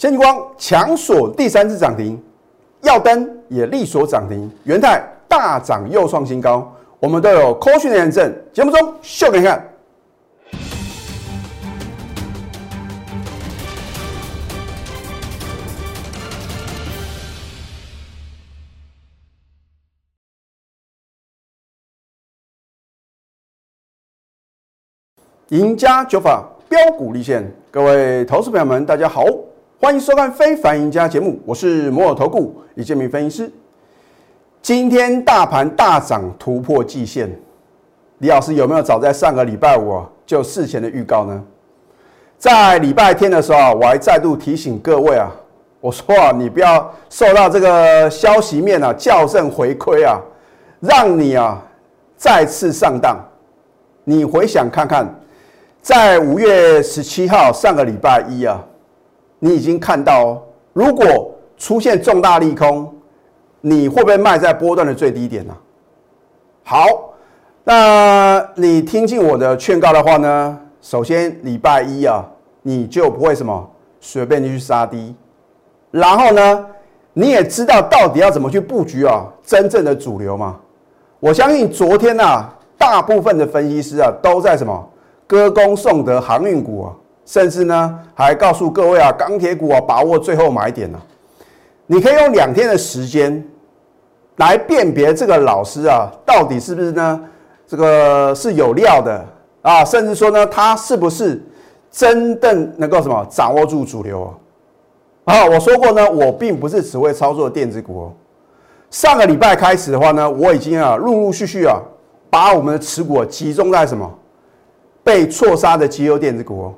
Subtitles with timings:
[0.00, 2.18] 先进光强锁第三次涨停，
[2.80, 9.62] 耀灯也力锁涨停，元泰大涨又创新高，我们都有扣讯的验证，节目中秀给你看。
[25.48, 29.24] 赢家九法标股立现，各位投资朋友们，大家好，
[29.82, 33.50] 欢迎收看《非凡赢家》节目，我是摩尔投顾李建明分析师。
[34.60, 37.34] 今天大盘大涨突破季线，
[38.18, 41.42] 李老师有没有早在上个礼拜五啊就事前的预告呢？
[42.36, 45.32] 在礼拜天的时候啊，我还再度提醒各位啊，
[45.80, 50.20] 我说啊，你不要受到这个消息面啊校正回馈啊，
[50.80, 51.58] 让你啊
[52.18, 53.16] 再次上当。
[54.04, 55.08] 你回想看看。
[55.80, 58.62] 在五月十七号上个礼拜一啊，
[59.40, 62.94] 你已经看到，哦，如果出现重大利空，
[63.60, 65.56] 你会不会卖在波段的最低点呢？
[66.62, 66.86] 好，
[67.64, 72.24] 那你听进我的劝告的话呢，首先礼拜一啊，
[72.62, 75.16] 你就不会什么随便去杀低，
[75.90, 76.66] 然后呢，
[77.12, 80.56] 你也知道到底要怎么去布局啊，真正的主流嘛。
[81.18, 84.88] 我相信昨天呐，大部分的分析师啊，都在什么？
[85.26, 90.98] 歌功颂德航运股啊，甚至呢还告诉各位啊，钢铁股啊，把握最后买点呢。
[91.86, 93.44] 你可以用两天的时间
[94.36, 97.20] 来辨别这个老师啊，到底是不是呢？
[97.66, 99.24] 这个是有料的
[99.62, 101.40] 啊，甚至说呢，他是不是
[101.90, 104.24] 真正能够什么掌握住主流
[105.24, 105.34] 啊？
[105.34, 108.12] 啊，我说过呢，我并不是只会操作电子股哦。
[108.90, 111.80] 上个礼拜开始的话呢，我已经啊陆陆续续啊
[112.28, 114.12] 把我们的持股集中在什么？
[115.04, 116.74] 被错杀的绩优电子股哦，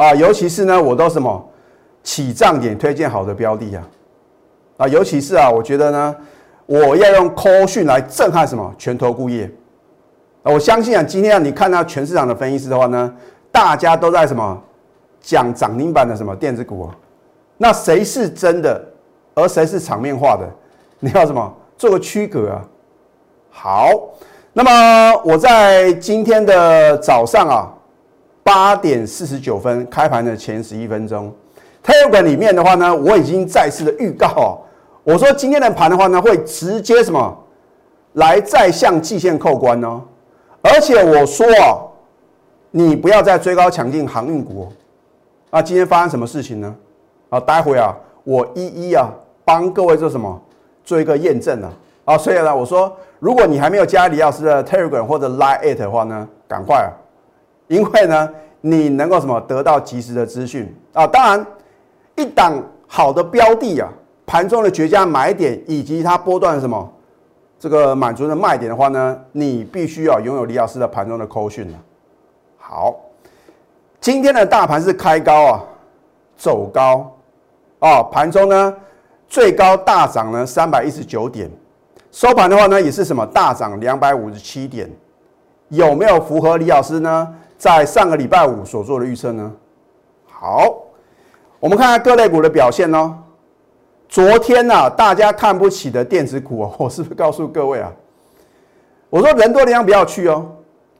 [0.00, 1.46] 啊，尤其是呢，我都什么
[2.02, 3.86] 起涨点推荐好的标的啊，
[4.78, 6.16] 啊，尤其是啊，我觉得呢，
[6.64, 9.44] 我要用 call 讯来震撼什么全投顾业
[10.42, 13.14] 啊，我相信啊，今天啊，你看到全市场的分析师的话呢，
[13.52, 14.58] 大家都在什么
[15.20, 16.96] 讲涨停板的什么电子股啊，
[17.58, 18.82] 那谁是真的，
[19.34, 20.48] 而谁是场面化的？
[20.98, 22.64] 你要什么做个区隔啊？
[23.50, 23.90] 好。
[24.52, 27.72] 那么我在今天的早上啊，
[28.52, 31.32] 八点四十九分开盘的前十一分钟
[31.84, 34.58] ，Telegram 里面的话呢，我已经再次的预告哦，
[35.04, 37.38] 我说今天的盘的话呢，会直接什么？
[38.14, 40.02] 来再向季线扣关哦，
[40.62, 41.78] 而且我说啊，
[42.72, 44.66] 你不要再追高抢进航运股哦，
[45.52, 46.74] 那，今天发生什么事情呢？
[47.28, 49.08] 啊，待会啊，我一一啊
[49.44, 50.42] 帮各位做什么？
[50.82, 51.70] 做一个验证啊。
[52.04, 56.90] 啊，所以呢，我说，如果你还没有加李老师的 Telegram 或者 Line it 的话呢，赶快啊，
[57.70, 58.28] 因为呢，
[58.60, 61.06] 你能够什么得到及时的资讯啊。
[61.06, 61.46] 当然，
[62.16, 63.88] 一档好的标的啊，
[64.26, 66.92] 盘中的绝佳买点以及它波段什么
[67.60, 71.78] 这个满足的卖点的话呢，你必须要拥有李老师的盘中的扣讯了。
[72.58, 72.96] 好，
[74.00, 75.62] 今天的大盘是开高啊，
[76.36, 77.16] 走高
[77.78, 78.74] 啊，盘中呢
[79.28, 81.48] 最高大涨呢三百一十九点。
[82.10, 84.90] 收盘的话呢，也是什么大涨两百五十七点，
[85.68, 87.28] 有没有符合李老师呢
[87.60, 89.52] 在上个礼拜五所做的预测呢？
[90.26, 90.74] 好，
[91.58, 93.14] 我们看看各类股的表现哦。
[94.08, 97.92] 昨天呢，大家看不起的电子股哦， 我是不是告诉各位啊？
[99.10, 100.50] 我说人多力量不要去哦。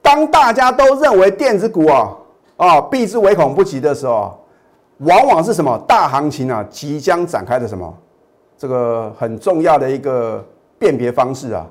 [0.03, 2.15] 当大家都认为电子股啊
[2.57, 4.39] 啊避之唯恐不及的时候，
[4.99, 7.91] 往往是什么大行情啊即将展开的什么
[8.55, 10.45] 这个很重要的一个。
[10.77, 11.67] 辨别方式啊，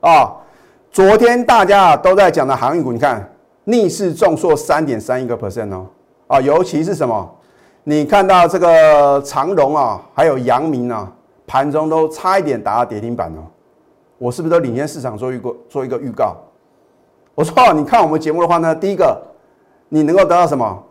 [0.00, 0.32] 啊，
[0.90, 3.31] 昨天大家都在讲的航运股，你看
[3.64, 5.86] 逆势重挫三点三一个 percent 哦，
[6.26, 7.30] 啊，尤其是什么？
[7.84, 11.10] 你看到这个长荣啊，还有阳明啊，
[11.46, 13.42] 盘中都差一点打到跌停板哦。
[14.18, 16.36] 我是不是都领先市场做一个做一个预告？
[17.34, 19.20] 我说，你看我们节目的话呢，第一个
[19.88, 20.82] 你能够得到什么？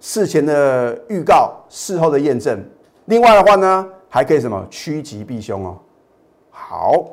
[0.00, 2.64] 事前的预告，事后的验证。
[3.06, 5.76] 另外的话呢，还可以什么趋吉避凶哦。
[6.50, 7.04] 好，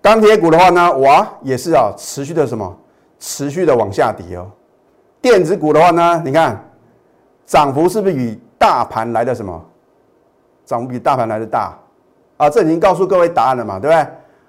[0.00, 2.76] 钢铁股的话呢，哇，也是啊，持续的什么，
[3.22, 4.50] 持续的往下跌哦。
[5.20, 6.60] 电子股的话呢，你看
[7.46, 9.64] 涨幅是不是比大盘来的什么？
[10.66, 11.78] 涨幅比大盘来的大
[12.36, 12.50] 啊？
[12.50, 14.06] 这已经告诉各位答案了嘛，对不对？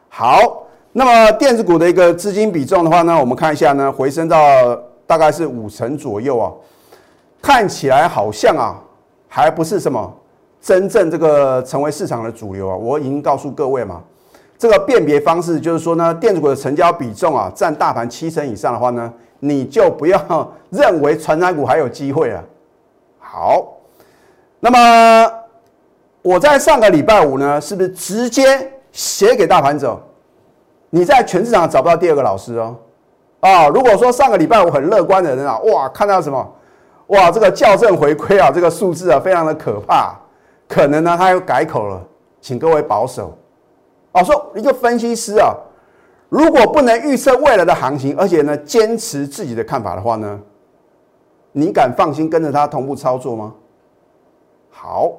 [0.10, 6.52] 好，那么电子股的一个资金比重的话呢，我们看一下呢，回升到大概是五成左右啊，
[7.44, 8.82] 看起来好像啊，
[9.28, 10.12] 还不是什么
[10.60, 12.76] 真正这个成为市场的主流啊。
[12.76, 14.02] 我已经告诉各位嘛。
[14.64, 20.18] 这个辨别方式就是说呢，电子股的成交比重啊，占大盘七成以上的话呢，你就不要
[20.72, 22.42] 认为传染股还有机会了。
[23.20, 23.74] 好，
[24.62, 25.30] 那么
[26.22, 30.02] 我在上个礼拜五呢，是不是直接写给大盘者？
[30.90, 32.74] 你在全市场找不到第二个老师哦。
[33.42, 36.56] 啊，如果说上个礼拜五很乐观的人啊，哇，看到什么？
[37.08, 40.16] 哇，这个校正回归啊，这个数字啊，非常的可怕。
[40.70, 42.02] 可能呢，他又改口了，
[42.40, 43.38] 请各位保守。
[44.14, 45.54] 哦，说一个分析师啊，
[46.30, 50.40] 如果不能预测未来的行情，而且呢坚持自己的看法的话呢，
[51.52, 53.54] 你敢放心跟着他同步操作吗？
[54.70, 55.12] 好，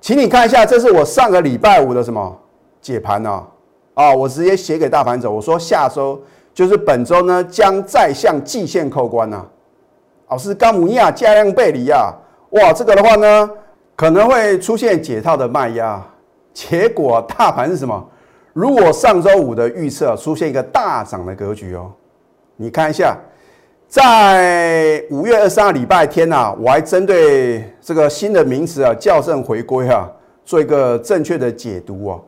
[0.00, 2.36] 请你看一下，这是我上个礼拜五的什么
[2.80, 3.46] 解盘呢？
[3.94, 6.20] 啊，我直接写给大盘走，我说下周。
[6.54, 9.44] 就是本周呢，将再向季线扣关呐。
[10.28, 12.10] 哦，是冈姆尼亚加量背离呀。
[12.52, 13.50] 哇，这个的话呢，
[13.94, 16.02] 可能会出现解套的卖压。
[16.56, 18.02] 结果大盘是什么？
[18.54, 21.92] 如果上周五的预测出现一个大涨的格局哦，
[22.56, 23.14] 你看一下，
[23.86, 30.10] 在五月二三号礼拜天呐，我还针对这个新的名词啊，校正回归啊，
[30.46, 32.24] 做一个正确的解读哦。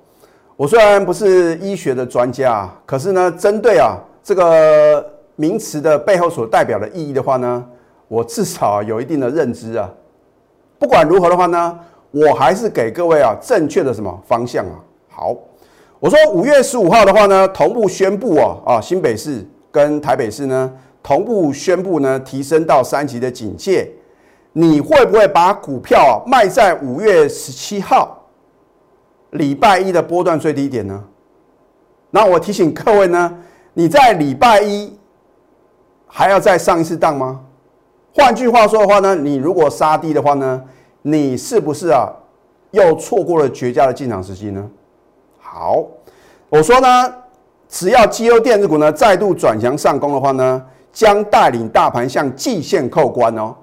[0.57, 3.97] 我虽然不是医学的专家，可是呢，针对啊。
[4.23, 5.03] 这个
[5.37, 7.65] 名词的背后所代表的意义的话呢，
[8.09, 9.91] 我至少有一定的认知啊。
[10.79, 11.79] 不管如何的话呢，
[12.11, 14.77] 我还是给各位啊正确的什么方向啊。
[15.09, 15.35] 好，
[16.01, 20.73] 我说五月十五号的话呢，同步宣布啊啊新北市跟台北市呢
[21.03, 23.91] 同步宣布呢提升到三级的警戒。
[24.53, 28.27] 你会不会把股票啊卖在五月十七号
[29.31, 31.05] 礼拜一的波段最低点呢？
[32.11, 33.39] 那我提醒各位呢。
[33.75, 34.93] 你在礼拜一
[36.09, 37.41] 还要再上一次当吗？
[38.13, 40.65] 换句话说的话呢，你如果杀低的话呢，
[41.11, 42.13] 你是不是啊
[42.73, 44.71] 又错过了绝佳的进场时机呢？
[45.39, 45.83] 好，
[46.51, 47.15] 我说呢，
[47.67, 50.63] 只要绩优电子股呢再度转强上攻的话呢，
[50.93, 53.55] 将带领大盘向季线扣关哦。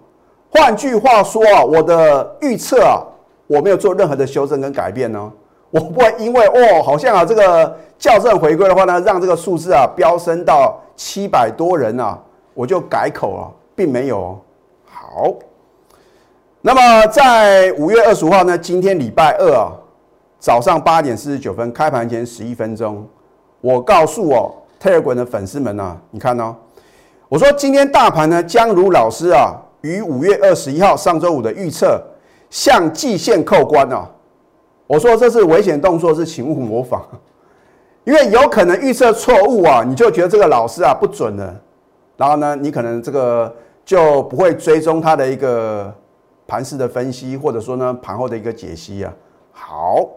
[0.49, 3.03] 换句话说啊，我的预测啊，
[3.45, 5.31] 我没有做任何的修正跟改变呢。
[5.69, 12.17] 我不会因为哦，好像啊这个校正回归的话呢，让这个数字啊飙升到七百多人啊，
[12.55, 14.39] 我就改口了，并没有哦。
[14.85, 15.33] 好，
[16.67, 19.71] 那么在五月二十五号呢，今天礼拜二啊，
[20.39, 23.07] 早上八点四十九分开盘前十一分钟，
[23.61, 24.51] 我告诉我
[24.81, 26.55] Telegram 的粉丝们啊，你看哦，
[27.29, 32.01] 我说今天大盘呢将如老师啊于五月二十一号上周五的预测，
[32.49, 34.09] 向季线扣关啊。
[34.87, 37.03] 我说这是危险动作，是请勿模仿，
[38.05, 41.55] 因为有可能预测错误啊，你就觉得这个老师啊不准了，
[42.17, 45.93] 然后呢，你可能这个就不会追踪他的一个
[46.47, 49.13] 盘势的分析，或者说呢盘后的一个解析啊。
[49.51, 50.07] 好，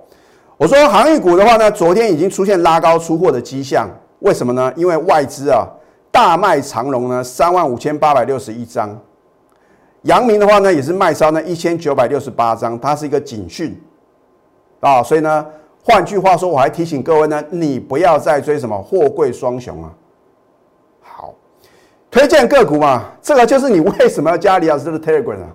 [0.56, 3.88] 我说航运股的话呢，昨天已经出现拉高出货的迹象，
[4.20, 4.72] 为什么呢？
[4.76, 5.66] 因为外资啊
[6.10, 8.98] 大卖长龙呢三万五千八百六十一张，
[10.02, 13.80] 阳明的话呢也是卖超呢一千九百六十八张，它是一个警讯。
[14.80, 15.44] 啊，所以呢，
[15.84, 19.92] 换句话说，我还提醒各位呢，你不要再追什么货柜双雄啊。
[21.00, 21.34] 好，
[22.10, 25.48] 推荐个股嘛，这个就是你为什么要加李老师的 Telegram 啊？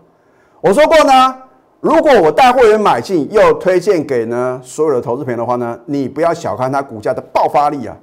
[0.64, 1.38] 我说过呢，
[1.82, 7.94] 如果我带会员买进，又推荐给呢所有的投资朋友的话呢，你不要小看它股价的爆发力啊，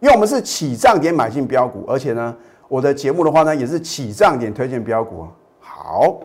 [0.00, 2.34] 因为我们是起涨点买进标股，而且呢，
[2.66, 5.28] 我的节目的话呢，也是起涨点推荐标股啊。
[5.60, 6.18] 好，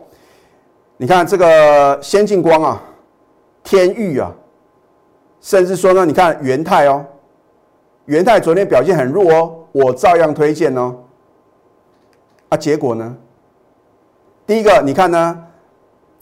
[0.96, 2.82] 你看这个先进光啊。
[3.62, 4.32] 天域啊，
[5.40, 7.04] 甚至说呢，你看元泰哦，
[8.06, 10.94] 元泰昨天表现很弱哦，我照样推荐哦。
[12.48, 13.16] 啊，结果呢？
[14.46, 15.44] 第一个，你看呢，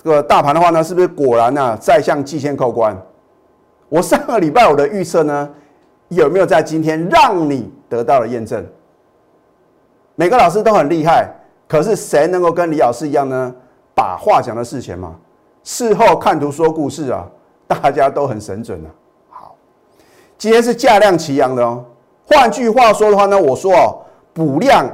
[0.03, 2.97] 这个大盘的话呢，是不是果然呢再向季线扣关？
[3.89, 5.49] 我上个礼拜我的预测呢，
[6.09, 8.65] 有没有在今天让你得到了验证？
[10.15, 11.29] 每个老师都很厉害，
[11.69, 13.55] 可是谁能够跟李老师一样呢？
[13.95, 15.15] 把话讲到事前嘛。
[15.63, 17.27] 事后看图说故事啊，
[17.67, 18.89] 大家都很神准啊。
[19.31, 19.57] 好，
[20.39, 21.85] 今天是价量齐扬的哦。
[22.27, 23.99] 换句话说的话呢，我说哦，
[24.33, 24.87] 补量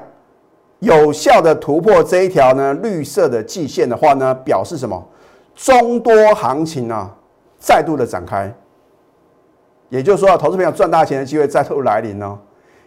[0.81, 5.03] 有效的突破这一条呢绿色的季线的话呢，表示什么？
[5.55, 7.15] 中多行情啊
[7.59, 8.53] 再度的展开。
[9.89, 12.39] 也就是说啊，投资朋友赚大钱的机会再度来临哦。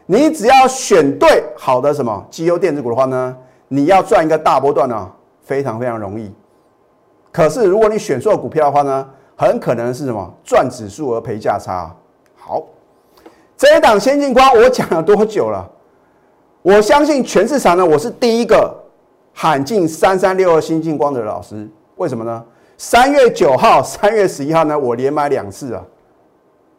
[0.05, 6.33] 你只要选对好的什么绩优电子股的话呢，你要赚一个大波段呢，非常非常容易。
[7.31, 11.93] 可是，如果你选错股票的话呢，很可能是什么赚指数而赔价差。
[12.35, 12.63] 好，
[13.57, 15.69] 这一档先进光我讲了多久了？
[16.63, 18.74] 我相信全市场呢，我是第一个
[19.34, 21.70] 喊进三三六二新进光的老师。
[21.98, 22.43] 为什么呢？
[22.77, 25.84] 三月九号、 三月十一号呢，我连买两次啊。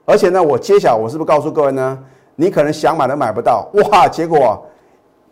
[0.07, 1.99] 而且呢，我揭晓，我是不是告诉各位呢？
[2.37, 4.09] 你可能想买都买不到哇！
[4.09, 4.67] 结果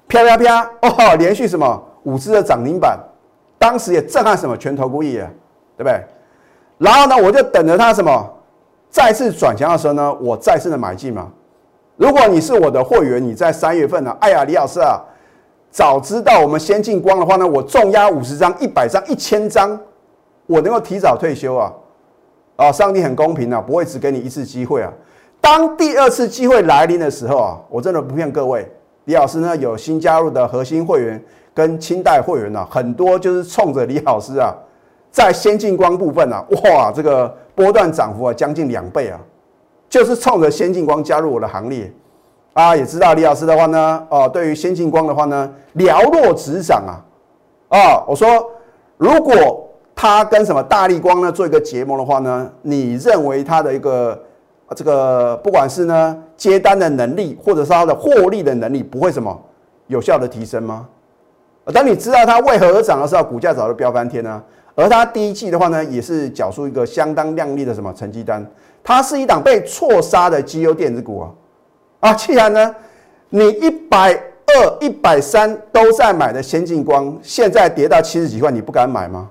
[0.06, 2.99] 啪啪啪哦，连续什么五只的涨停板。
[3.59, 5.30] 当时也震撼什么全投顾业啊！
[5.78, 5.99] 对不对？
[6.76, 8.30] 然后呢，我就等着它什么
[8.90, 11.30] 再次转强的时候呢，我再次的买进嘛。
[12.02, 15.00] 如果你是我的会员，你在三月份呢，哎呀，李老师啊，
[15.71, 19.78] 早知道我们先进光的话呢，我重压五十张、一百张、一千张，
[20.47, 21.73] 我能够提早退休啊！
[22.56, 24.92] 啊，上帝很公平啊，不会只给你一次机会啊。
[25.40, 28.68] 当第二次机会来临的时候啊，我真的不骗各位，
[29.04, 31.23] 李老师呢有新加入的核心会员
[31.54, 34.52] 跟清代会员呢，很多就是冲着李老师啊，
[35.12, 39.21] 在先进光部分啊，哇，这个波段涨幅啊将近两倍啊。
[39.92, 41.92] 就是冲着先进光加入我的行列
[42.54, 46.96] 啊，也知道李老师的话呢，哦，对于先进光的话呢，了若指掌啊，
[47.68, 48.26] 啊，我说
[48.96, 54.18] 如果他跟什么大力光呢做一个结盟的话呢，你认为他的一个
[54.75, 59.38] 这个不管是呢接单的能力，或者是他的获利的能力，不会什么
[59.88, 60.88] 有效的提升吗？
[61.66, 64.42] 当你知道它为何而涨的时候，股价早就飙翻天了。
[64.75, 68.42] 而它第一季的话呢，也是缴出一个相当亮丽的什么成绩单。
[68.84, 71.30] 它是一档被错杀的绩优电子股啊！
[72.00, 72.74] 啊，既然呢，
[73.28, 79.30] 你一百二、一百三都在买的先进光，现在跌到七十几块，你不敢买吗？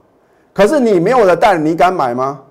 [0.53, 2.41] 可是你没有的蛋，你敢买吗？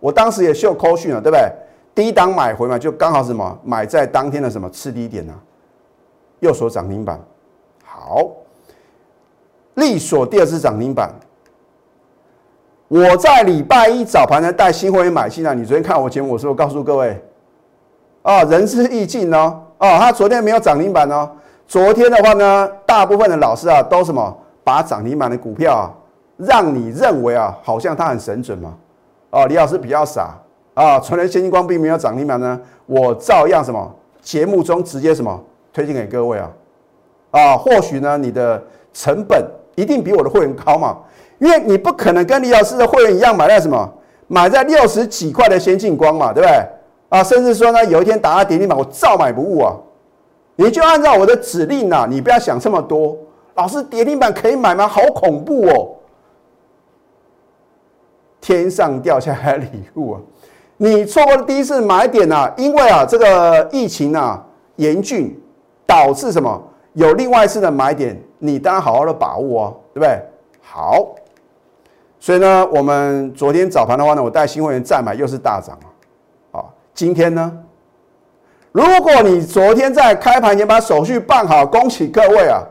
[0.00, 1.50] 我当时也秀扣讯了，对不对？
[1.94, 5.34] 第一档买回嘛，就刚好什么买在当天的什么次低点呢？
[6.40, 7.20] 右手涨停板，
[7.84, 8.26] 好，
[9.74, 11.14] 利索第二次涨停板。
[12.88, 15.52] 我在礼拜一早盘呢带新会员买进啊！
[15.52, 17.20] 你昨天看我节目，我是不是告诉各位
[18.22, 18.44] 啊？
[18.44, 21.28] 仁至义尽哦，哦，他昨天没有涨停板哦。
[21.66, 25.90] 昨天的话呢，大部分的老师啊都什么把涨停板的股票啊，
[26.36, 28.72] 让你认为啊，好像他很神准嘛。
[29.30, 30.38] 哦，李老师比较傻
[30.74, 36.48] 啊，纯能先进光并没有涨停板呢，我照样什么节目中直接什么推荐给各位啊
[37.32, 38.62] 啊，或许呢你的
[38.92, 40.98] 成本一定比我的会员高嘛。
[41.38, 43.92] 因为你不可能跟李老师的会员一样买在什么，
[44.26, 46.66] 买在六十几块的先进光嘛，对不对？
[47.08, 49.76] 啊，甚至说呢，有一天打到跌停板，我照买不误啊。
[50.56, 53.16] 你就按照我的指令呐，你不要想这么多。
[53.54, 54.88] 老师，跌停板可以买吗？
[54.88, 55.90] 好恐怖哦！
[58.40, 60.20] 天上掉下来礼物啊！
[60.76, 64.44] 你错过了第一次买点呐，因为啊，这个疫情啊
[64.76, 65.38] 严峻，
[65.86, 66.62] 导致什么？
[66.94, 70.18] 有另外一次的买点，你当然好好的把握哦，对不对？
[70.60, 71.14] 好。
[72.26, 75.78] 所以呢，我们昨天早盘的话呢，我带新会员再买又是大涨
[76.50, 76.58] 啊！
[76.92, 77.56] 今天呢，
[78.72, 82.64] 如果你昨天在开盘前把手续办好，恭喜各位啊！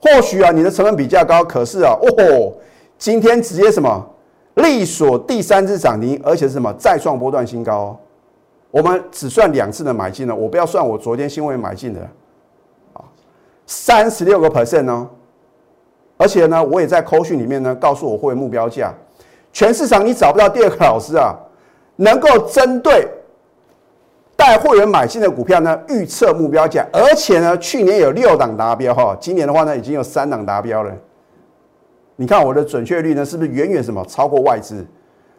[0.00, 2.52] 或许啊，你的成本比较高，可是啊，哦，
[2.96, 4.08] 今天直接什么
[4.54, 7.98] 力锁第三次涨停，而且是什么再创波段新高哦。
[8.70, 12.00] 我们只算两次的买进了，我不要算我昨天新会员买进的
[12.92, 13.02] 啊，
[13.66, 15.08] 三十六个 percent 哦。
[16.20, 18.92] 而且呢，我也在扣讯里面呢，告诉我会目标价。
[19.54, 21.34] 全市场你找不到第二个老师啊，
[21.96, 23.08] 能够针对
[24.36, 26.86] 带会员买进的股票呢，预测目标价。
[26.92, 30.92] 而且呢，去年有六档达标哈，今年的话呢，已经有三档达标了。
[32.16, 34.86] 你看我的准确率呢，是不是远远什么超过外资？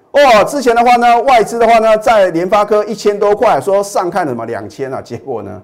[0.09, 5.61] 哦，之前的话呢，外资的话呢，在联发科一千多块，说上看什么两千啊，结果呢，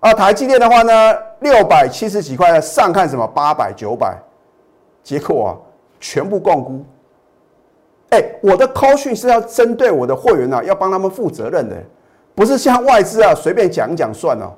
[0.00, 4.18] 啊，台积电的话呢，六百七十几块，上看什么八百九百。
[5.02, 5.50] 结果啊，
[6.00, 6.84] 全部共估。
[8.10, 11.76] 哎，我的 call 讯是要针对我的会员啊，要帮他们负责任的，
[12.34, 14.54] 不是像外资啊随便讲一讲算了。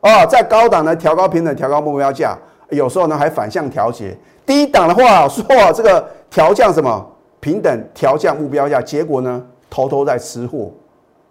[0.00, 2.38] 哦，在高档呢调高平等、调高目标价，
[2.70, 4.16] 有时候呢还反向调节。
[4.46, 5.44] 低档的话说
[5.74, 7.06] 这个调降什么
[7.40, 10.70] 平等、调降目标价，结果呢偷偷在吃货。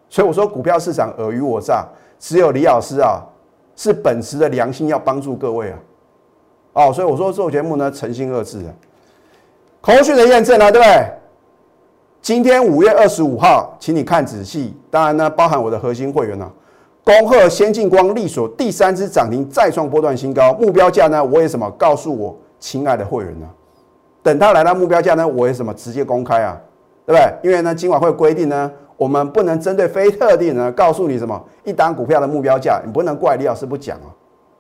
[0.09, 1.83] 所以我说股票市场尔虞我诈，
[2.19, 3.19] 只有李老师啊
[3.75, 5.79] 是本职的良心要帮助各位啊。
[6.77, 8.69] 哦，所以我说做节目呢，诚信二字啊，
[9.81, 11.11] 口讯的验证啊，对不对？
[12.21, 16.47] 今天五月二十五号，请你看仔细，当然呢，包含我的核心会员呢，
[17.03, 23.47] 恭贺先进光力所第三支涨停再创波段新高，目标价呢，我也什么告诉我亲爱的会员呢？
[24.21, 26.61] 等他来到目标价呢，我也什么直接公开啊，
[27.07, 27.49] 对不对？
[27.49, 33.97] 因为呢，今晚会规定呢，我们不能针对非特定呢告诉你什么一单股票的目标价，你不能怪李老师不讲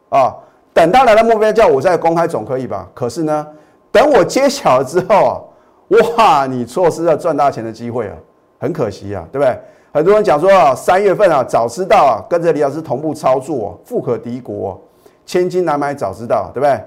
[0.09, 0.35] 啊，啊。
[0.77, 2.87] 等他来到目标价，我再公开总可以吧？
[2.93, 3.47] 可是呢，
[3.91, 5.41] 等我揭晓了之后啊，
[6.15, 8.15] 哇，你错失了赚大钱的机会啊，
[8.59, 9.59] 很可惜啊，对不对？
[9.91, 14.79] 很多人讲说啊，三月份啊，早知道啊，跟着李老师同步操作，富可敌国，
[15.25, 16.79] 千金难买早知道，对不对？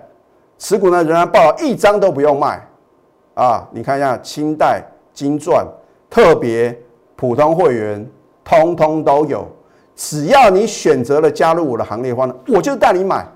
[0.57, 2.65] 持股呢仍然报一张都不用卖
[3.35, 3.67] 啊！
[3.73, 4.81] 你看一下清代、
[5.13, 5.67] 金钻、
[6.09, 6.79] 特别、
[7.17, 8.09] 普通会员，
[8.45, 9.45] 通通都有。
[9.97, 13.27] 只要你选择了加入我的行列的话呢，我就带你买。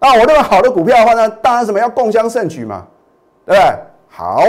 [0.00, 2.84] 啊，我认为好的股票的话呢，当然什么要共襄盛举嘛，
[3.46, 3.78] 对不对？
[4.08, 4.42] 好，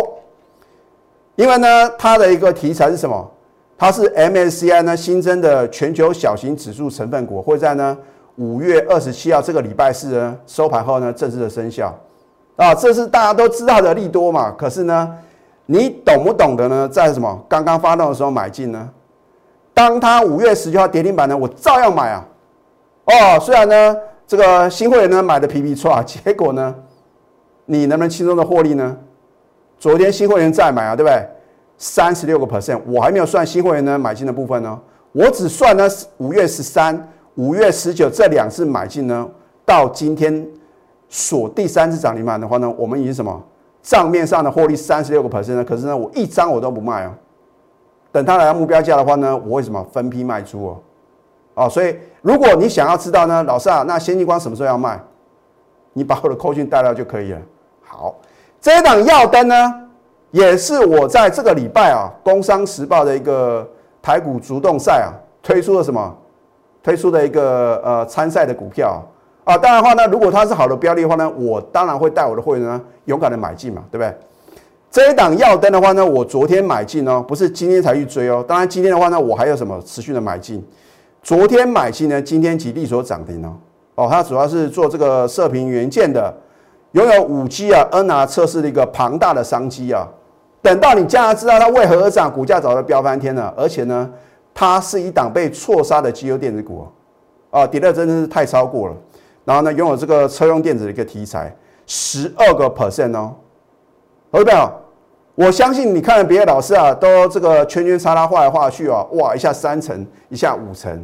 [1.35, 3.31] 因为呢，它的一个题材是什么？
[3.77, 7.97] 它是 MSCI 呢新增的全球小型指数成分股，会在呢
[8.35, 11.93] 五月二十七号这个礼拜四呢收盘后呢正式的生效
[12.55, 14.51] 啊，这是大家都知道的利多嘛。
[14.57, 15.17] 可是呢，
[15.65, 16.87] 你懂不懂得呢？
[16.87, 18.89] 在什么刚刚发动的时候买进呢？
[19.73, 22.23] 当它五月十九号跌停板呢，我照样买啊。
[23.05, 23.97] 哦，虽然呢
[24.31, 26.73] 这个新会员呢买的皮皮错啊，结果呢，
[27.65, 28.97] 你能不能轻松的获利呢？
[29.77, 31.21] 昨天新会员再买啊，对不对？
[31.77, 34.79] 三十六个 percent，我还没有算新会员呢买进的部分呢，
[35.11, 35.85] 我只算呢
[36.15, 39.27] 五月十三、五月十九这两次买进呢，
[39.65, 40.47] 到今天
[41.09, 43.43] 锁第三次涨停板的话呢，我们已经什么
[43.81, 45.65] 账面上的获利三十六个 percent 呢？
[45.65, 47.13] 可是呢，我一张我都不卖啊，
[48.13, 50.79] 等它来到目标价的话呢，我会什么分批卖出哦，
[51.53, 54.99] 哦，所以如果你想要知道呢，老师啊，那先进光什么时候要卖？
[55.93, 57.39] 你把我的扣讯带来就可以了。
[57.81, 58.15] 好，
[58.61, 59.75] 这一档耀灯呢？
[60.31, 63.69] 也是我在这个礼拜啊，《工商时报》的一个
[64.01, 65.11] 台股主动赛啊，
[65.43, 66.17] 推出了什么？
[66.81, 69.03] 推出的一个呃参赛的股票
[69.43, 69.57] 啊。
[69.57, 74.17] 当然的话呢，如果它是好的标的的话呢，我当然会带我的会员呢勇敢的买进嘛，对不对？
[74.89, 78.43] 这一档耀灯的话呢，我昨天买进哦，不是今天才去追哦。
[78.47, 80.65] 当然今天的话呢，我还有什么持续的买进？
[81.23, 83.55] 昨天买进呢，今天即利所涨停哦。
[83.95, 86.33] 哦，它主要是做这个射频元件的，
[86.93, 90.07] 拥有五 G 啊 NR 测试的一个庞大的商机啊。
[90.63, 93.53] 等到你将来知道它为何而涨，股价早就飙翻天了。
[93.55, 94.09] 而且呢，
[94.53, 96.87] 它是一档被错杀的绩优电子股
[97.51, 98.95] 啊，跌的真的是太超过了。
[99.45, 103.35] 然后呢，拥有这个车用电子的一个题材，十二个 percent 哦，
[104.31, 104.71] 有没有？
[105.35, 111.03] 我相信你看别的老师啊，都这个圈圈叉叉画来画去啊，哇，一下三层，一下五层。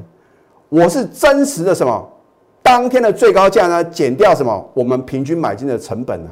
[0.69, 2.09] 我是真实的什么？
[2.61, 4.69] 当天的最高价呢，减掉什么？
[4.73, 6.29] 我们平均买进的成本呢，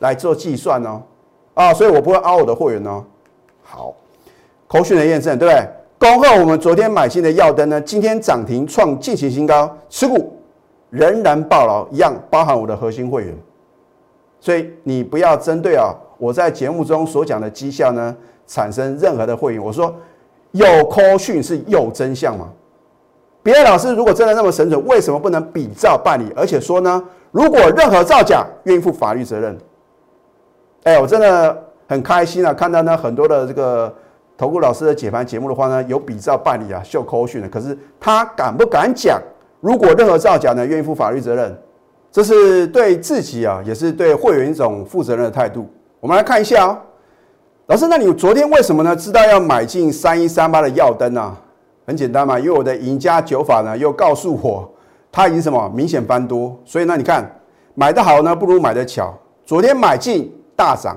[0.00, 1.00] 来做计算哦。
[1.54, 3.04] 啊，所以我不会凹我的会员哦。
[3.62, 3.94] 好，
[4.66, 5.68] 口讯的验证，对不对？
[6.00, 10.36] 恭贺我们昨天买进的耀灯呢，今天涨停创近期新高，持股
[10.90, 13.38] 仍然爆牢，一样包含我的核心会员。
[14.40, 19.60] 所以你不要针对啊，我在节目中所讲的绩效呢，产生任何的会员。
[19.60, 19.92] 我说
[20.52, 22.48] 有口讯是有真相吗？
[23.42, 26.32] 别的老师如果真的那么神准，为什么不能比照办理？
[26.36, 29.58] 而且说呢，如果任何造假，愿意负法律责任。
[30.84, 32.54] 哎，我真的很开心啊！
[32.54, 33.92] 看到呢很多的这个
[34.38, 37.48] 投顾老师的解盘节目的话呢，有比照办理啊，秀口讯的。
[37.48, 39.20] 可是他敢不敢讲？
[39.60, 41.58] 如果任何造假呢，愿意负法律责任，
[42.12, 45.68] 这是对自己啊，也是对会员一种负责任的态度。
[46.02, 46.82] 我们来看一下啊，
[47.66, 48.96] 老师，那你昨天为什么呢？
[48.96, 51.32] 知道要买进三一三八的耀灯啊？
[51.86, 54.68] 很简单嘛，因为我的赢家九法呢又告诉我，
[55.12, 57.24] 它已经什么明显翻多，所以呢，你看
[57.74, 59.14] 买的好呢，不如买的巧。
[59.46, 60.36] 昨天买进。
[60.54, 60.96] 大涨，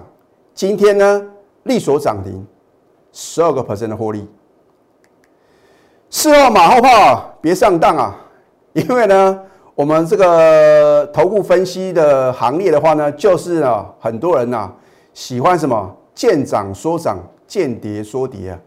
[0.54, 1.24] 今天呢，
[1.64, 2.46] 利所涨停，
[3.14, 4.28] 十二个 percent 的获利。
[6.10, 8.16] 事后马后炮，别上当啊！
[8.74, 9.40] 因为呢，
[9.74, 14.70] 我们这个投顾分析的行列的话呢，就是啊，很多人呐
[15.16, 18.60] 喜欢什么见涨说涨，见跌说跌啊。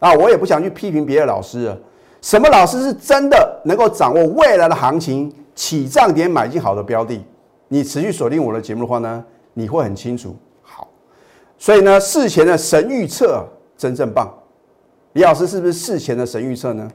[0.00, 1.76] 啊，我也不想去批评别的老师啊。
[2.22, 7.22] 什么老师是真的能够掌握未来的行情起涨点买进好的标的？
[7.68, 9.24] 你持续锁定我的节目的话呢？
[9.52, 10.88] 你会很清楚，好，
[11.58, 13.44] 所以呢，事前的神预测
[13.76, 14.32] 真正棒。
[15.12, 16.90] 李老师是不是事前的神预测呢？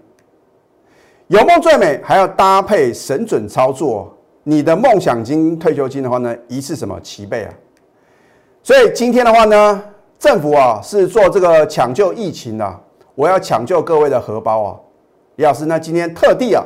[1.27, 4.11] 有梦最美，还要搭配神准操作。
[4.43, 7.53] 你的梦想金、退休金的话呢，一次什么齐备啊？
[8.65, 9.79] 所以今天的话呢，
[10.17, 12.79] 政府啊是做这个抢救疫情的，
[13.13, 14.75] 我要抢救各位的荷包啊。
[15.35, 16.63] 李老师呢，今天特地啊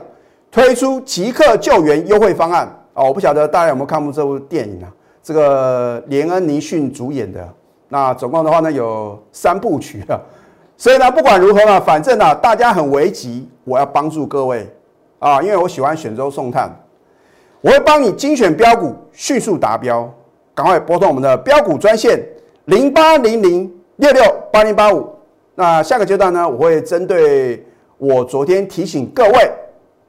[0.50, 4.88] 推出即刻救援优惠方案啊，我不晓得大家有没有看过这部电影啊？
[5.22, 7.46] 这个连恩尼逊主演的，
[7.90, 10.18] 那总共的话呢有三部曲啊，
[10.78, 14.66] 所以呢不管如何呢，反正呢大家很危急，我要帮助各位
[15.20, 16.74] 啊，因为我喜欢选州送炭，
[17.60, 20.10] 我会帮你精选标股，迅速达标，
[20.60, 22.22] 赶快拨通我们的标股专线
[22.66, 25.10] 零八零零六六八零八五。
[25.56, 27.66] 那下个阶段呢，我会针对
[27.98, 29.50] 我昨天提醒各位，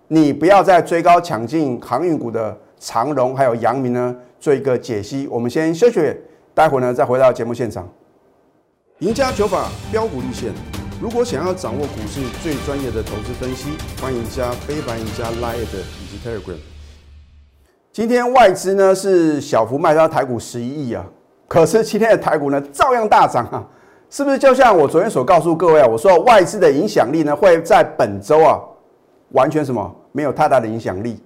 [0.09, 4.17] 你不要再追高抢进航运股的长荣还有阳明呢。
[4.41, 6.01] 做一个解析，我们先休息，
[6.53, 7.89] 待会呢再回到节目现场。
[8.99, 10.53] 赢家九法标股立线，
[11.01, 13.69] 如果想要掌握股市最专业的投资分析，
[14.03, 16.70] 欢迎加非凡、赢家 Line 以及 Telegram。
[17.93, 21.05] 今天外资呢是小幅卖到台股十一亿啊，
[21.49, 23.67] 可是今天的台股呢照样大涨啊，
[24.09, 25.87] 是不是就像我昨天所告诉各位啊？
[25.87, 28.61] 我说外资的影响力呢会在本周啊
[29.31, 31.21] 完全什么没有太大的影响力，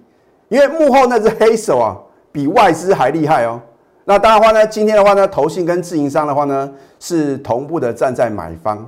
[0.49, 1.97] 因为幕后那只黑手啊。
[2.31, 3.61] 比外资还厉害哦！
[4.03, 8.85] 那当然话呢，今天的话呢，投信跟自营商的话呢是同步的站在买方。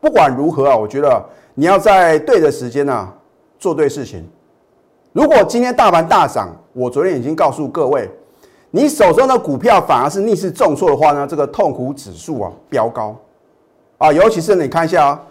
[0.00, 3.08] 不管如何啊，我觉得你要在对的时间呢
[3.56, 4.28] 做对事情。
[5.12, 8.08] 如果今天大盘大涨，我昨天已经告诉各位，
[8.70, 13.16] 你手中的股票反而是逆势重挫的话呢，这个痛苦指数啊飙高
[13.96, 15.22] 啊，尤其是你看一下啊，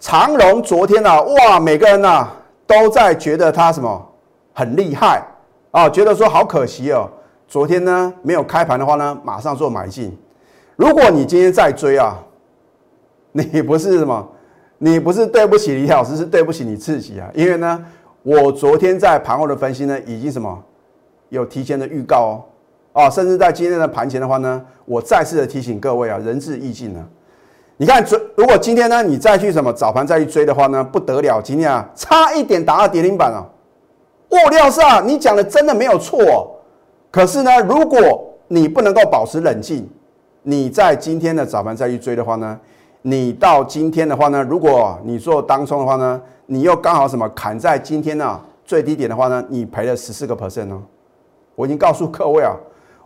[0.00, 2.26] 长荣昨天啊，哇，每个人呐
[2.66, 4.04] 都在觉得它什么
[4.54, 5.22] 很厉害
[5.70, 7.08] 啊，觉得说好可惜哦，
[7.46, 10.16] 昨天呢没有开盘的话呢，马上做买进。
[10.74, 12.18] 如果你今天再追啊，
[13.32, 14.26] 你不是什么，
[14.78, 17.84] 你不是对不起李老师，是对不起你自己啊，因为呢。
[18.24, 20.58] 我昨天在盘后的分析呢，已经什么
[21.28, 22.42] 有提前的预告
[22.94, 27.06] 哦，啊，甚至在今天的盘前的话呢，我再次的提醒各位啊，仁至义尽了。
[27.76, 28.02] 你看，
[28.34, 33.46] 如果今天呢，你再去什么早盘再去追的话呢，不得了，今天啊，差一点打到跌停板了。
[34.30, 36.18] 物料上你讲的真的没有错，
[37.10, 39.86] 可是呢，如果你不能够保持冷静，
[40.44, 42.58] 你在今天的早盘再去追的话呢，
[43.02, 46.22] 你到今天的话呢，如果你做当冲的话呢？
[46.46, 50.82] 你又刚好什么砍在今天呢最低点的话呢，你赔了十四个 percent 呢？
[51.54, 52.54] 我已经告诉各位啊，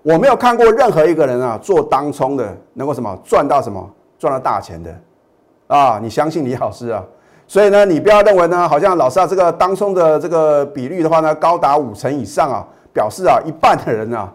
[0.02, 4.94] 我没有看过任何一个人啊做当冲的能够什么赚到什么赚到大钱的
[5.66, 5.98] 啊！
[6.02, 7.04] 你相信李老师啊？
[7.46, 14.32] 所以呢，你不要认为呢，好像老师啊这个当冲的这个比率的话呢高达五成以上啊，表示啊一半的人啊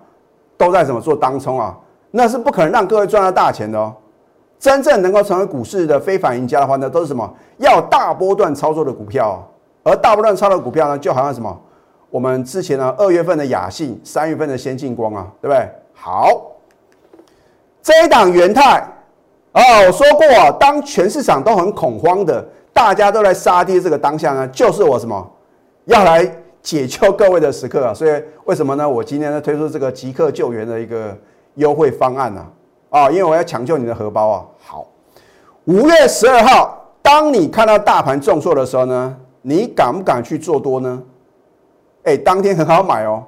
[0.58, 1.78] 都在什么做当冲啊？
[2.12, 3.94] 那是不可能让各位赚到大钱的哦。
[4.64, 7.30] 真正能够成为股市的非凡赢家的话呢，都是什么？
[7.58, 9.46] 要大波段操作的股票，
[9.84, 11.62] 而大波段操作的股票呢，就好像什么？
[12.10, 15.70] 我们之前呢，二月份的雅信，三月份的先进光啊，对不对？
[15.94, 16.54] 好，
[17.82, 18.80] 这一档元泰
[19.52, 25.30] 哦，我说过，当全市场都很恐慌的，大家都在杀跌这个当下呢，就是我什么
[25.84, 26.26] 要来
[26.62, 27.94] 解救各位的时刻啊！
[27.94, 28.88] 所以为什么呢？
[28.88, 31.14] 我今天呢推出这个即刻救援的一个
[31.56, 32.40] 优惠方案呢？
[32.40, 32.48] 啊，
[32.94, 34.46] 啊因为我要抢救你的荷包啊！
[34.64, 34.86] 好，
[35.66, 41.02] 五月十二号，当你看到大盘重挫的时候呢，你敢不敢去做多呢？
[42.04, 43.24] 哎，当天很好买哦，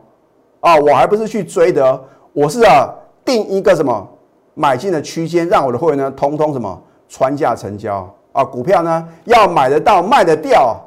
[0.59, 1.99] 啊，我还不是去追的，
[2.31, 2.93] 我是啊
[3.25, 4.07] 定一个什么
[4.53, 10.79] 买进的区间，让我的会员呢通通什么穿价成交啊，股票呢要买得到卖得掉，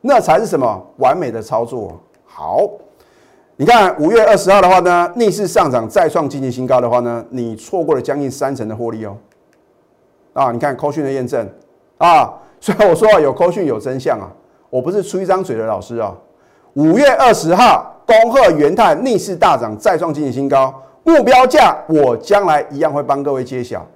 [0.00, 1.98] 那才是什么完美的操作。
[2.24, 2.60] 好。
[3.56, 9.16] 你看五月二十号的话呢，逆势上涨再创经济新高的话呢，你错过了将近三成的获利哦。
[10.32, 11.48] 啊，你看扣讯的验证
[11.98, 14.26] 啊， 所以我说啊，有扣讯有真相啊，
[14.70, 16.12] 我不是出一张嘴的老师啊。
[16.72, 23.86] 五月二十号，恭贺元泰逆势大涨再创经济新高，目标价我将来一样会帮各位揭晓。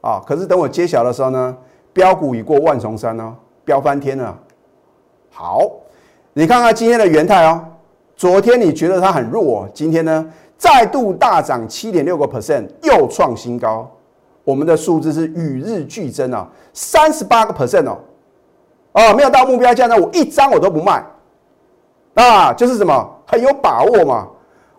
[0.00, 1.56] 啊，可是等我揭晓的时候呢，
[1.92, 4.36] 标股已过万重山哦，飙翻天了。
[5.30, 5.64] 好，
[6.32, 7.64] 你看看今天的元泰哦。
[8.18, 10.26] 昨天你觉得它很弱，今天呢
[10.56, 13.88] 再度大涨七点六个 percent，又创新高。
[14.42, 17.96] 我们的数字是与日俱增啊，三十八个 percent 哦。
[18.90, 21.00] 哦，没有到目标价呢，我一张我都不卖。
[22.14, 24.26] 啊，就是什么很有把握嘛。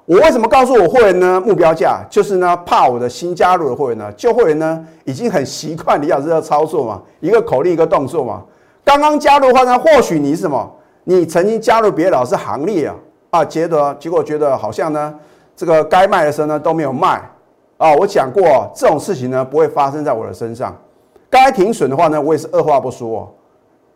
[0.03, 1.39] 我为什么告诉我会员呢？
[1.39, 8.43] 目标价就是呢，怕我的新加入的会员呢，旧会员呢已经很习惯李老师的操作嘛，一个口令一个动作嘛。
[8.83, 10.69] 刚刚加入的话呢，或许你是什么？
[11.05, 12.95] 你曾经加入别的老师行列啊。
[13.31, 15.13] 啊，觉得结果觉得好像呢，
[15.55, 17.21] 这个该卖的时候呢都没有卖
[17.77, 17.93] 啊。
[17.95, 20.75] 我讲过这种事情呢不会发生在我的身上。
[21.29, 23.31] 该停损的话呢，我也是二话不说，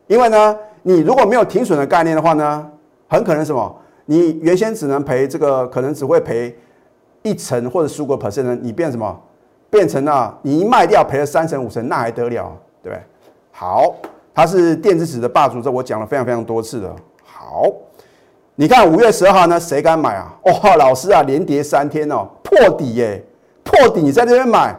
[0.06, 2.70] 因为呢，你如果没有停损的概念的话呢，
[3.08, 6.56] 很可能什么，你原先只能赔这个，可能只会赔
[7.24, 9.20] 一成或者十五个 percent，你变什么，
[9.72, 13.02] 变成了你一卖掉赔了三成五成，那还得了，对不对？
[13.52, 13.96] 好，
[14.32, 16.96] 它是电子纸的霸主，这我讲了非常非常多次了。
[17.24, 17.72] 好。
[18.56, 20.32] 你看五月十二号呢，谁敢买啊？
[20.44, 23.24] 哇，老师啊，连跌三天哦，破底耶，
[23.64, 24.76] 破底你在这边买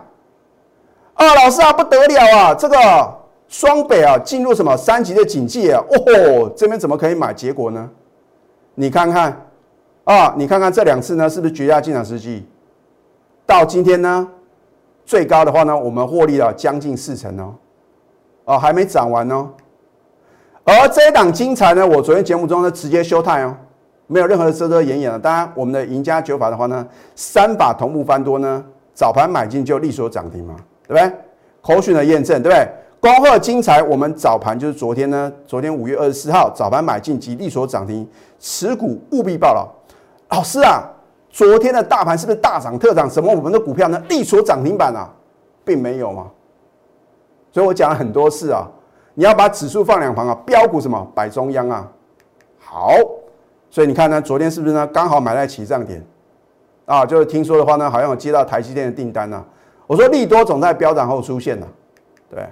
[1.14, 1.34] 啊？
[1.34, 2.54] 老师啊，不得了啊！
[2.54, 2.76] 这个
[3.48, 5.82] 双北啊，进入什么三级的警戒啊？
[5.88, 7.34] 哦，这边怎么可以买？
[7.34, 7.90] 结果呢？
[8.76, 9.44] 你看看
[10.04, 12.46] 啊，你看看这两次呢，是不是绝佳进场时机？
[13.44, 14.28] 到今天呢，
[15.04, 17.54] 最高的话呢，我们获利了将近四成哦，
[18.44, 19.48] 哦，还没涨完哦。
[20.64, 23.54] 而这一档精彩呢，我昨天节目中呢直接休态哦。
[24.06, 25.18] 没有任何的遮遮掩掩了。
[25.18, 30.54] 当然，我们的赢家九法的话呢，三把同步翻多呢，早盘买进就利索涨停嘛，
[30.86, 31.12] 对不对？
[31.62, 32.68] 口讯的验证，对不对？
[33.00, 38.06] 恭贺精彩，我们早盘就是昨天呢，昨天五月二十四号早盘买进及利索涨停，
[38.38, 39.66] 持股务必报了。
[40.30, 40.82] 老师啊，
[41.30, 43.08] 昨天的大盘是不是大涨特涨？
[43.08, 44.02] 什么我们的股票呢？
[44.08, 45.08] 利索涨停板啊，
[45.64, 46.26] 并没有嘛。
[47.52, 48.66] 所以我讲了很多次啊，
[49.14, 51.90] 你要把指数放两旁啊，标股什么摆中央啊。
[52.58, 52.94] 好。
[53.70, 54.86] 所以你看呢，昨天是不是呢？
[54.86, 56.00] 刚好买在起涨点，
[56.84, 59.44] 啊，就是听说的话呢，好像有接到台积电的订单呢。
[59.88, 61.66] 我说利多总在飙涨后出现呢，
[62.30, 62.46] 对，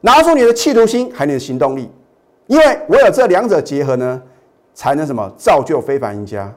[0.00, 1.90] 拿出你的企图心，还有你的行动力，
[2.46, 4.22] 因为我有这两者结合呢，
[4.72, 6.50] 才能什么造就非凡赢家。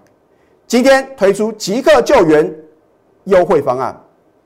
[0.66, 2.56] 今天推出即刻救援
[3.26, 3.94] 优惠方案，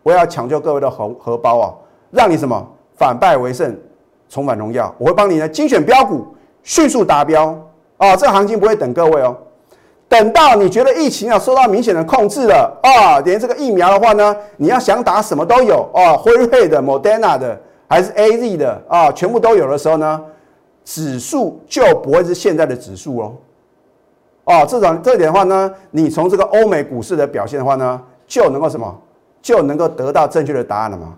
[0.01, 1.71] 我要抢救各位的荷荷包啊，
[2.09, 3.79] 让你什么反败为胜，
[4.31, 4.95] 重返荣耀。
[4.97, 6.25] 我会帮你呢精选标股，
[6.63, 7.53] 迅速达标
[7.97, 8.15] 啊！
[8.15, 9.35] 这个行情不会等各位哦。
[10.07, 20.21] 等到你觉得疫情要受到明显的控制了啊，连这个疫苗的话呢，你要想打什么都有啊，辉瑞的、Moderna 的还是 A Z 的啊，全部都有的时候呢，
[20.85, 23.33] 指数就不会是现在的指数哦。
[24.45, 28.97] 哦，这种这点的话呢，你从这个欧美股市的表现的话呢，就能够什么，
[29.41, 31.15] 就能够得到正确的答案了吗？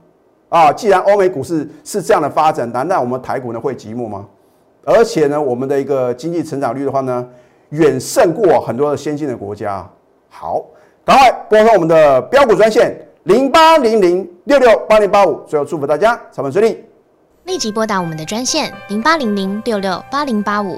[0.54, 4.24] 啊，既然欧美股市是这样的发展，难道我们台股呢会寂寞吗？
[4.86, 7.28] 而且呢，我们的一个经济成长率的话呢？
[7.70, 9.84] 远胜过很多的先进的国家。
[10.30, 10.64] 好，
[11.04, 15.42] 赶快拨通我们的标股专线零八零零六六八零八五。
[15.48, 16.84] 最后祝福大家操盘顺利，
[17.46, 20.78] 立即拨打我们的专线零八零零六六八零八五